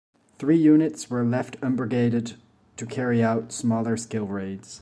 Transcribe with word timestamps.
Three 0.39 0.57
units 0.57 1.11
were 1.11 1.23
left 1.23 1.57
unbrigaded 1.61 2.33
to 2.77 2.87
carry 2.87 3.21
out 3.23 3.51
smaller-scale 3.51 4.25
raids. 4.25 4.79